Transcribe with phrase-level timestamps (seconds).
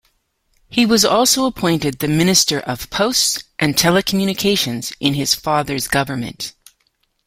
[0.67, 6.53] He was also appointed the Minister of Posts and Telecommunications in his father's government.